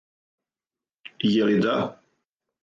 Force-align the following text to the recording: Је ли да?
Је 1.33 1.51
ли 1.51 1.61
да? 1.67 1.77